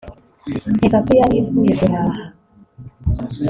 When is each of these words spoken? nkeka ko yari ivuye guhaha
nkeka 0.77 0.97
ko 1.05 1.11
yari 1.19 1.35
ivuye 1.41 1.73
guhaha 1.79 2.21